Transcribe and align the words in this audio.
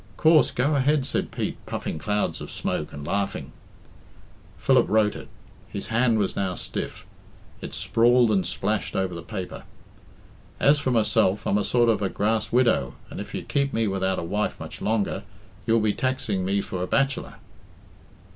"Coorse 0.17 0.49
go 0.49 0.73
ahead," 0.75 1.05
said 1.05 1.29
Pete, 1.29 1.63
puffing 1.67 1.99
clouds 1.99 2.41
of 2.41 2.49
smoke, 2.49 2.91
and 2.91 3.05
laughing. 3.05 3.51
Philip 4.57 4.87
wrote 4.89 5.15
it. 5.15 5.27
His 5.69 5.89
hand 5.89 6.17
was 6.17 6.35
now 6.35 6.55
stiff. 6.55 7.05
It 7.61 7.75
sprawled 7.75 8.31
and 8.31 8.43
splashed 8.43 8.95
over 8.95 9.13
the 9.13 9.21
paper. 9.21 9.61
"'As 10.59 10.79
for 10.79 10.89
myself, 10.89 11.45
I'm 11.45 11.59
a 11.59 11.63
sort 11.63 11.87
of 11.87 12.01
a 12.01 12.09
grass 12.09 12.51
widow, 12.51 12.95
and 13.11 13.21
if 13.21 13.35
you 13.35 13.43
keep 13.43 13.73
me 13.73 13.87
without 13.87 14.17
a 14.17 14.23
wife 14.23 14.59
much 14.59 14.81
longer 14.81 15.21
they'll 15.67 15.79
be 15.79 15.93
taxing 15.93 16.43
me 16.43 16.61
for 16.61 16.81
a 16.81 16.87
bachelor.'" 16.87 17.35